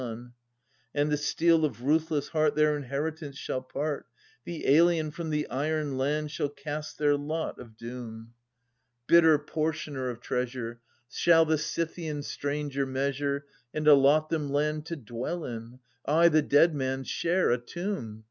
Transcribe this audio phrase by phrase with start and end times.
[0.01, 0.31] (AnU i)
[0.95, 4.07] And the steel of ruthless heart their inheritance shall part;
[4.45, 8.33] The alien from the Iron Land shall cast their lot of doom:
[8.65, 9.07] \ 34 JESCHYLUS.
[9.21, 14.95] Bitter portioner of treasure, shall the Scythian stranger measure 730 And allot them land to
[14.95, 15.77] dwell in—
[16.07, 18.19] ay, the dead man's share, a tomb